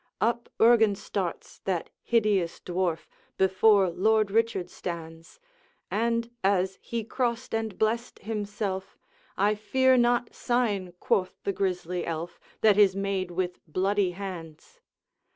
Up 0.19 0.49
Urgan 0.59 0.95
starts, 0.95 1.59
that 1.65 1.91
hideous 2.01 2.59
dwarf, 2.59 3.01
Before 3.37 3.87
Lord 3.91 4.31
Richard 4.31 4.71
stands, 4.71 5.39
And, 5.91 6.31
as 6.43 6.79
he 6.81 7.03
crossed 7.03 7.53
and 7.53 7.77
blessed 7.77 8.17
himself, 8.17 8.97
'I 9.37 9.53
fear 9.53 9.97
not 9.97 10.33
sign,' 10.33 10.93
quoth 10.99 11.35
the 11.43 11.53
grisly 11.53 12.03
elf, 12.03 12.39
'That 12.61 12.79
is 12.79 12.95
made 12.95 13.29
with 13.29 13.59
bloody 13.67 14.09
hands.' 14.13 14.79